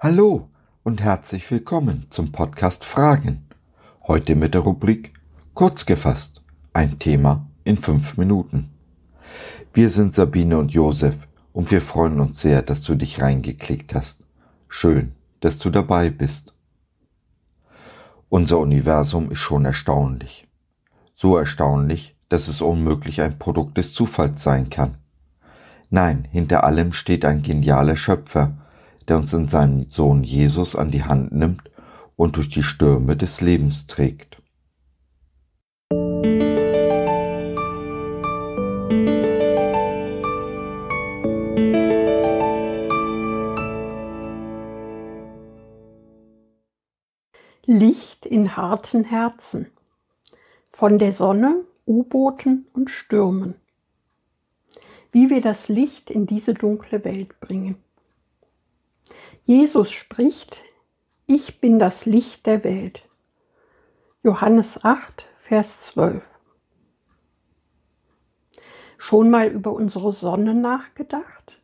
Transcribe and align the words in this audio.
Hallo 0.00 0.48
und 0.84 1.00
herzlich 1.00 1.50
willkommen 1.50 2.06
zum 2.08 2.30
Podcast 2.30 2.84
Fragen. 2.84 3.48
Heute 4.06 4.36
mit 4.36 4.54
der 4.54 4.60
Rubrik 4.60 5.12
Kurz 5.54 5.86
gefasst, 5.86 6.40
ein 6.72 7.00
Thema 7.00 7.48
in 7.64 7.76
fünf 7.78 8.16
Minuten. 8.16 8.70
Wir 9.74 9.90
sind 9.90 10.14
Sabine 10.14 10.56
und 10.56 10.70
Josef 10.70 11.26
und 11.52 11.72
wir 11.72 11.82
freuen 11.82 12.20
uns 12.20 12.40
sehr, 12.40 12.62
dass 12.62 12.82
du 12.82 12.94
dich 12.94 13.20
reingeklickt 13.20 13.92
hast. 13.92 14.24
Schön, 14.68 15.16
dass 15.40 15.58
du 15.58 15.68
dabei 15.68 16.10
bist. 16.10 16.54
Unser 18.28 18.60
Universum 18.60 19.32
ist 19.32 19.40
schon 19.40 19.64
erstaunlich. 19.64 20.46
So 21.16 21.36
erstaunlich, 21.36 22.14
dass 22.28 22.46
es 22.46 22.60
unmöglich 22.60 23.20
ein 23.20 23.40
Produkt 23.40 23.76
des 23.76 23.94
Zufalls 23.94 24.44
sein 24.44 24.70
kann. 24.70 24.94
Nein, 25.90 26.28
hinter 26.30 26.62
allem 26.62 26.92
steht 26.92 27.24
ein 27.24 27.42
genialer 27.42 27.96
Schöpfer, 27.96 28.52
der 29.08 29.16
uns 29.16 29.32
in 29.32 29.48
seinem 29.48 29.90
Sohn 29.90 30.22
Jesus 30.22 30.76
an 30.76 30.90
die 30.90 31.04
Hand 31.04 31.32
nimmt 31.32 31.70
und 32.16 32.36
durch 32.36 32.48
die 32.48 32.62
Stürme 32.62 33.16
des 33.16 33.40
Lebens 33.40 33.86
trägt. 33.86 34.42
Licht 47.70 48.24
in 48.24 48.56
harten 48.56 49.04
Herzen 49.04 49.66
von 50.70 50.98
der 50.98 51.12
Sonne, 51.12 51.64
U-Booten 51.86 52.66
und 52.72 52.88
Stürmen. 52.90 53.54
Wie 55.12 55.28
wir 55.28 55.42
das 55.42 55.68
Licht 55.68 56.10
in 56.10 56.26
diese 56.26 56.54
dunkle 56.54 57.04
Welt 57.04 57.38
bringen. 57.40 57.76
Jesus 59.44 59.90
spricht, 59.90 60.62
ich 61.26 61.60
bin 61.60 61.78
das 61.78 62.06
Licht 62.06 62.46
der 62.46 62.64
Welt. 62.64 63.02
Johannes 64.22 64.84
8, 64.84 65.26
Vers 65.38 65.80
12. 65.86 66.22
Schon 68.98 69.30
mal 69.30 69.48
über 69.48 69.72
unsere 69.72 70.12
Sonne 70.12 70.54
nachgedacht? 70.54 71.62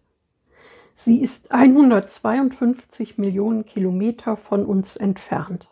Sie 0.94 1.20
ist 1.20 1.50
152 1.50 3.18
Millionen 3.18 3.66
Kilometer 3.66 4.36
von 4.36 4.64
uns 4.64 4.96
entfernt. 4.96 5.66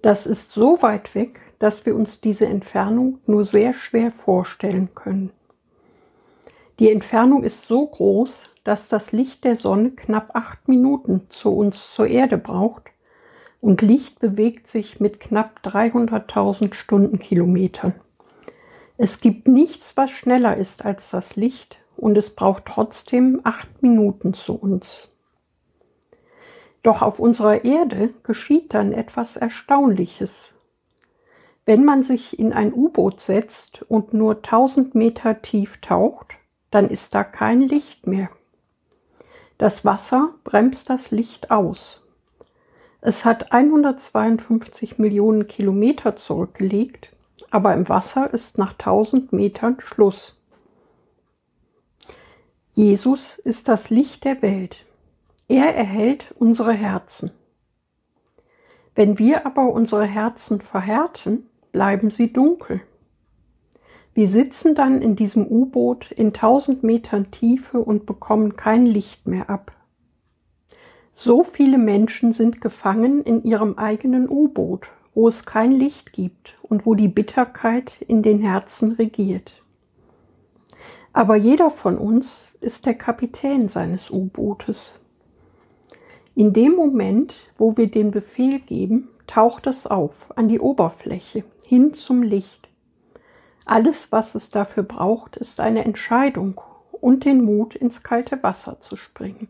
Das 0.00 0.26
ist 0.26 0.50
so 0.50 0.80
weit 0.80 1.14
weg, 1.14 1.40
dass 1.58 1.84
wir 1.84 1.96
uns 1.96 2.20
diese 2.20 2.46
Entfernung 2.46 3.20
nur 3.26 3.44
sehr 3.44 3.74
schwer 3.74 4.12
vorstellen 4.12 4.94
können. 4.94 5.32
Die 6.78 6.90
Entfernung 6.90 7.42
ist 7.42 7.66
so 7.66 7.86
groß, 7.86 8.50
dass 8.64 8.88
das 8.88 9.12
Licht 9.12 9.44
der 9.44 9.56
Sonne 9.56 9.90
knapp 9.90 10.34
acht 10.34 10.68
Minuten 10.68 11.26
zu 11.28 11.54
uns 11.54 11.92
zur 11.92 12.06
Erde 12.06 12.38
braucht 12.38 12.90
und 13.60 13.82
Licht 13.82 14.18
bewegt 14.18 14.68
sich 14.68 15.00
mit 15.00 15.20
knapp 15.20 15.60
300.000 15.64 16.74
Stundenkilometern. 16.74 17.94
Es 18.96 19.20
gibt 19.20 19.48
nichts, 19.48 19.96
was 19.96 20.10
schneller 20.10 20.56
ist 20.56 20.84
als 20.84 21.10
das 21.10 21.36
Licht 21.36 21.78
und 21.96 22.16
es 22.16 22.34
braucht 22.34 22.64
trotzdem 22.66 23.40
acht 23.44 23.82
Minuten 23.82 24.34
zu 24.34 24.54
uns. 24.54 25.08
Doch 26.82 27.02
auf 27.02 27.18
unserer 27.18 27.64
Erde 27.64 28.10
geschieht 28.22 28.74
dann 28.74 28.92
etwas 28.92 29.36
Erstaunliches. 29.36 30.54
Wenn 31.64 31.84
man 31.84 32.02
sich 32.02 32.38
in 32.38 32.52
ein 32.52 32.74
U-Boot 32.74 33.20
setzt 33.20 33.82
und 33.88 34.12
nur 34.12 34.36
1000 34.36 34.94
Meter 34.94 35.40
tief 35.40 35.80
taucht, 35.80 36.34
dann 36.70 36.90
ist 36.90 37.14
da 37.14 37.24
kein 37.24 37.62
Licht 37.62 38.06
mehr. 38.06 38.28
Das 39.58 39.84
Wasser 39.84 40.34
bremst 40.42 40.90
das 40.90 41.10
Licht 41.10 41.50
aus. 41.50 42.02
Es 43.00 43.24
hat 43.24 43.52
152 43.52 44.98
Millionen 44.98 45.46
Kilometer 45.46 46.16
zurückgelegt, 46.16 47.10
aber 47.50 47.74
im 47.74 47.88
Wasser 47.88 48.32
ist 48.32 48.58
nach 48.58 48.72
1000 48.72 49.32
Metern 49.32 49.78
Schluss. 49.80 50.40
Jesus 52.72 53.38
ist 53.38 53.68
das 53.68 53.90
Licht 53.90 54.24
der 54.24 54.42
Welt. 54.42 54.84
Er 55.46 55.76
erhält 55.76 56.34
unsere 56.38 56.72
Herzen. 56.72 57.30
Wenn 58.94 59.18
wir 59.18 59.46
aber 59.46 59.68
unsere 59.68 60.06
Herzen 60.06 60.60
verhärten, 60.60 61.48
bleiben 61.72 62.10
sie 62.10 62.32
dunkel. 62.32 62.80
Wir 64.14 64.28
sitzen 64.28 64.76
dann 64.76 65.02
in 65.02 65.16
diesem 65.16 65.44
U-Boot 65.44 66.12
in 66.12 66.32
tausend 66.32 66.84
Metern 66.84 67.32
Tiefe 67.32 67.80
und 67.80 68.06
bekommen 68.06 68.56
kein 68.56 68.86
Licht 68.86 69.26
mehr 69.26 69.50
ab. 69.50 69.72
So 71.12 71.42
viele 71.42 71.78
Menschen 71.78 72.32
sind 72.32 72.60
gefangen 72.60 73.24
in 73.24 73.42
ihrem 73.42 73.76
eigenen 73.76 74.28
U-Boot, 74.28 74.86
wo 75.14 75.28
es 75.28 75.44
kein 75.44 75.72
Licht 75.72 76.12
gibt 76.12 76.54
und 76.62 76.86
wo 76.86 76.94
die 76.94 77.08
Bitterkeit 77.08 78.02
in 78.02 78.22
den 78.22 78.38
Herzen 78.38 78.92
regiert. 78.92 79.64
Aber 81.12 81.34
jeder 81.34 81.70
von 81.70 81.98
uns 81.98 82.56
ist 82.60 82.86
der 82.86 82.94
Kapitän 82.94 83.68
seines 83.68 84.10
U-Bootes. 84.10 85.00
In 86.36 86.52
dem 86.52 86.74
Moment, 86.74 87.34
wo 87.58 87.76
wir 87.76 87.88
den 87.88 88.12
Befehl 88.12 88.60
geben, 88.60 89.08
taucht 89.26 89.66
es 89.66 89.86
auf 89.86 90.36
an 90.36 90.48
die 90.48 90.58
Oberfläche, 90.60 91.44
hin 91.64 91.94
zum 91.94 92.22
Licht. 92.22 92.63
Alles, 93.64 94.12
was 94.12 94.34
es 94.34 94.50
dafür 94.50 94.82
braucht, 94.82 95.36
ist 95.36 95.60
eine 95.60 95.84
Entscheidung 95.84 96.60
und 96.90 97.24
den 97.24 97.42
Mut, 97.42 97.74
ins 97.74 98.02
kalte 98.02 98.42
Wasser 98.42 98.80
zu 98.80 98.96
springen. 98.96 99.48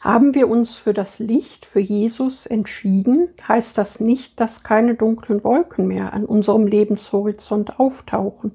Haben 0.00 0.34
wir 0.34 0.48
uns 0.48 0.76
für 0.76 0.94
das 0.94 1.18
Licht, 1.18 1.66
für 1.66 1.80
Jesus 1.80 2.46
entschieden, 2.46 3.28
heißt 3.46 3.76
das 3.76 3.98
nicht, 3.98 4.38
dass 4.38 4.62
keine 4.62 4.94
dunklen 4.94 5.42
Wolken 5.42 5.86
mehr 5.88 6.12
an 6.12 6.24
unserem 6.24 6.66
Lebenshorizont 6.66 7.80
auftauchen. 7.80 8.52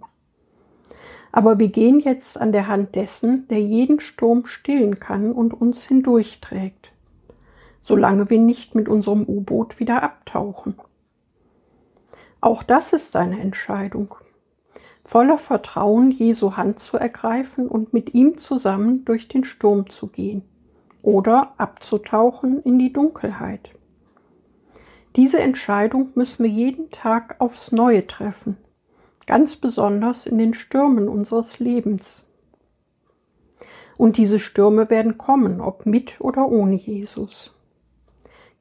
Aber 1.31 1.59
wir 1.59 1.69
gehen 1.69 1.99
jetzt 1.99 2.39
an 2.39 2.51
der 2.51 2.67
Hand 2.67 2.95
dessen, 2.95 3.47
der 3.47 3.61
jeden 3.61 3.99
Sturm 3.99 4.45
stillen 4.45 4.99
kann 4.99 5.31
und 5.31 5.53
uns 5.53 5.83
hindurchträgt, 5.83 6.91
solange 7.81 8.29
wir 8.29 8.39
nicht 8.39 8.75
mit 8.75 8.89
unserem 8.89 9.23
U-Boot 9.23 9.79
wieder 9.79 10.03
abtauchen. 10.03 10.75
Auch 12.41 12.63
das 12.63 12.91
ist 12.91 13.15
eine 13.15 13.39
Entscheidung. 13.39 14.15
Voller 15.05 15.37
Vertrauen 15.37 16.09
Jesu 16.09 16.57
Hand 16.57 16.79
zu 16.79 16.97
ergreifen 16.97 17.67
und 17.67 17.93
mit 17.93 18.15
ihm 18.15 18.39
zusammen 18.39 19.05
durch 19.05 19.27
den 19.27 19.43
Sturm 19.43 19.89
zu 19.89 20.07
gehen 20.07 20.41
oder 21.03 21.53
abzutauchen 21.57 22.61
in 22.63 22.79
die 22.79 22.93
Dunkelheit. 22.93 23.69
Diese 25.15 25.39
Entscheidung 25.39 26.09
müssen 26.15 26.43
wir 26.43 26.51
jeden 26.51 26.89
Tag 26.89 27.35
aufs 27.39 27.71
Neue 27.71 28.07
treffen, 28.07 28.57
ganz 29.27 29.55
besonders 29.55 30.25
in 30.25 30.37
den 30.37 30.53
Stürmen 30.53 31.09
unseres 31.09 31.59
Lebens. 31.59 32.31
Und 33.97 34.17
diese 34.17 34.39
Stürme 34.39 34.89
werden 34.89 35.17
kommen, 35.17 35.61
ob 35.61 35.85
mit 35.85 36.19
oder 36.21 36.47
ohne 36.47 36.75
Jesus. 36.75 37.53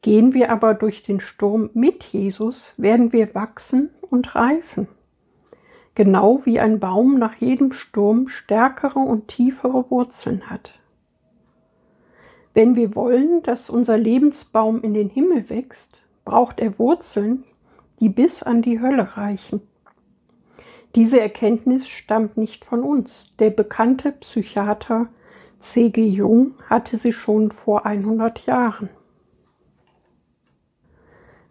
Gehen 0.03 0.33
wir 0.33 0.51
aber 0.51 0.75
durch 0.75 1.03
den 1.03 1.21
Sturm 1.21 1.71
mit 1.75 2.05
Jesus, 2.05 2.75
werden 2.79 3.13
wir 3.13 3.35
wachsen 3.35 3.91
und 4.01 4.35
reifen. 4.35 4.89
Genau 5.95 6.41
wie 6.45 6.59
ein 6.59 6.81
Baum 6.81 7.19
nach 7.19 7.35
jedem 7.35 7.73
Sturm 7.73 8.29
stärkere 8.29 9.01
und 9.01 9.29
tiefere 9.29 9.91
Wurzeln 9.91 10.49
hat. 10.49 10.73
Wenn 12.55 12.77
wir 12.77 12.95
wollen, 12.97 13.43
dass 13.43 13.69
unser 13.69 13.99
Lebensbaum 13.99 14.83
in 14.83 14.95
den 14.95 15.11
Himmel 15.11 15.51
wächst, 15.51 16.01
braucht 16.25 16.61
er 16.61 16.79
Wurzeln, 16.79 17.45
die 18.01 18.09
bis 18.09 18.43
an 18.43 18.63
die 18.63 18.81
Hölle 18.81 19.17
reichen. 19.17 19.61
Diese 20.95 21.21
Erkenntnis 21.21 21.89
stammt 21.89 22.37
nicht 22.37 22.65
von 22.65 22.83
uns. 22.83 23.37
Der 23.39 23.51
bekannte 23.51 24.13
Psychiater 24.13 25.09
C.G. 25.59 26.09
Jung 26.09 26.55
hatte 26.69 26.97
sie 26.97 27.13
schon 27.13 27.53
vor 27.53 27.87
100 27.87 28.47
Jahren. 28.47 28.89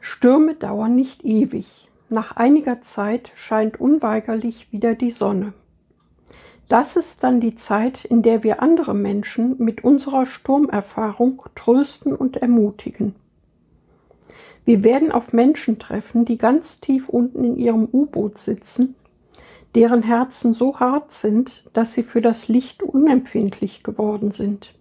Stürme 0.10 0.56
dauern 0.56 0.96
nicht 0.96 1.24
ewig. 1.24 1.88
Nach 2.10 2.36
einiger 2.36 2.82
Zeit 2.82 3.32
scheint 3.36 3.80
unweigerlich 3.80 4.74
wieder 4.74 4.96
die 4.96 5.12
Sonne. 5.12 5.54
Das 6.68 6.96
ist 6.96 7.24
dann 7.24 7.40
die 7.40 7.54
Zeit, 7.54 8.06
in 8.06 8.24
der 8.24 8.44
wir 8.44 8.62
andere 8.64 8.96
Menschen 8.96 9.56
mit 9.60 9.84
unserer 9.84 10.26
Sturmerfahrung 10.26 11.44
trösten 11.54 12.16
und 12.16 12.38
ermutigen. 12.38 13.14
Wir 14.66 14.84
werden 14.84 15.12
auf 15.12 15.32
Menschen 15.32 15.78
treffen, 15.78 16.26
die 16.26 16.40
ganz 16.40 16.80
tief 16.80 17.08
unten 17.08 17.44
in 17.44 17.58
ihrem 17.58 17.88
U-Boot 17.92 18.40
sitzen, 18.40 18.96
deren 19.76 20.02
Herzen 20.02 20.56
so 20.56 20.80
hart 20.80 21.12
sind, 21.12 21.70
dass 21.74 21.94
sie 21.94 22.04
für 22.04 22.22
das 22.22 22.48
Licht 22.48 22.82
unempfindlich 22.82 23.84
geworden 23.84 24.32
sind. 24.32 24.74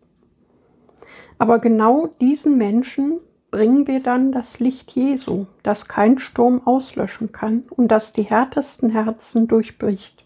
Aber 1.38 1.58
genau 1.58 2.06
diesen 2.18 2.56
Menschen 2.56 3.20
bringen 3.50 3.86
wir 3.86 4.02
dann 4.02 4.32
das 4.32 4.60
Licht 4.60 4.90
Jesu, 4.92 5.46
das 5.62 5.88
kein 5.88 6.18
Sturm 6.18 6.66
auslöschen 6.66 7.32
kann 7.32 7.64
und 7.70 7.88
das 7.88 8.12
die 8.12 8.22
härtesten 8.22 8.90
Herzen 8.90 9.48
durchbricht. 9.48 10.24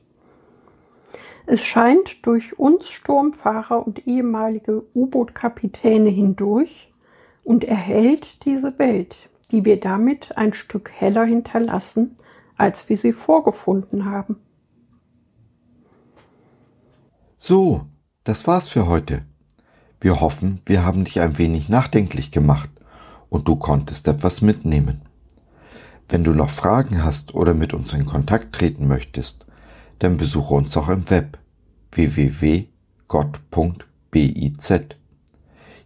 Es 1.46 1.62
scheint 1.62 2.24
durch 2.26 2.58
uns 2.58 2.88
Sturmfahrer 2.88 3.84
und 3.86 4.06
ehemalige 4.06 4.84
U-Boot-Kapitäne 4.94 6.08
hindurch 6.08 6.92
und 7.44 7.64
erhält 7.64 8.44
diese 8.44 8.78
Welt, 8.78 9.16
die 9.50 9.64
wir 9.64 9.78
damit 9.78 10.36
ein 10.36 10.54
Stück 10.54 10.90
heller 10.90 11.24
hinterlassen, 11.24 12.16
als 12.56 12.88
wir 12.88 12.96
sie 12.96 13.12
vorgefunden 13.12 14.04
haben. 14.04 14.36
So, 17.36 17.86
das 18.22 18.46
war's 18.46 18.68
für 18.68 18.86
heute. 18.86 19.24
Wir 20.00 20.20
hoffen, 20.20 20.60
wir 20.64 20.84
haben 20.84 21.04
dich 21.04 21.20
ein 21.20 21.38
wenig 21.38 21.68
nachdenklich 21.68 22.30
gemacht 22.30 22.70
und 23.32 23.48
du 23.48 23.56
konntest 23.56 24.06
etwas 24.08 24.42
mitnehmen. 24.42 25.00
Wenn 26.06 26.22
du 26.22 26.34
noch 26.34 26.50
Fragen 26.50 27.02
hast 27.02 27.34
oder 27.34 27.54
mit 27.54 27.72
uns 27.72 27.94
in 27.94 28.04
Kontakt 28.04 28.54
treten 28.54 28.86
möchtest, 28.86 29.46
dann 30.00 30.18
besuche 30.18 30.52
uns 30.52 30.72
doch 30.72 30.90
im 30.90 31.08
Web 31.08 31.38
www.gott.biz. 31.92 32.68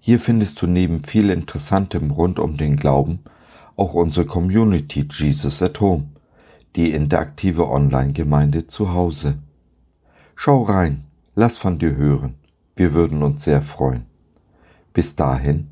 Hier 0.01 0.19
findest 0.21 0.61
du 0.61 0.67
neben 0.67 1.05
viel 1.05 1.31
Interessantem 1.31 2.11
rund 2.11 2.41
um 2.41 2.57
den 2.57 2.75
Glauben 2.77 3.21
auch 3.77 3.95
unsere 3.95 4.27
Community 4.27 5.07
Jesus 5.09 5.63
at 5.63 5.81
Home, 5.81 6.09
die 6.75 6.91
interaktive 6.91 7.69
Online-Gemeinde 7.69 8.67
zu 8.67 8.93
Hause. 8.93 9.39
Schau 10.35 10.63
rein, 10.65 11.05
lass 11.37 11.59
von 11.59 11.79
dir 11.79 11.95
hören, 11.95 12.35
wir 12.75 12.93
würden 12.93 13.23
uns 13.23 13.45
sehr 13.45 13.63
freuen. 13.63 14.07
Bis 14.93 15.15
dahin, 15.15 15.69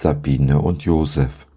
Sabine 0.00 0.60
und 0.60 0.84
Josef. 0.84 1.47